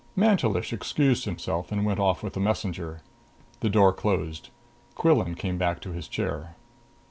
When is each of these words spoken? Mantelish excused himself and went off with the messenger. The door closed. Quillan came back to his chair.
Mantelish 0.15 0.73
excused 0.73 1.25
himself 1.25 1.71
and 1.71 1.85
went 1.85 1.99
off 1.99 2.23
with 2.23 2.33
the 2.33 2.39
messenger. 2.39 3.01
The 3.59 3.69
door 3.69 3.93
closed. 3.93 4.49
Quillan 4.95 5.35
came 5.37 5.59
back 5.59 5.79
to 5.81 5.91
his 5.91 6.07
chair. 6.07 6.55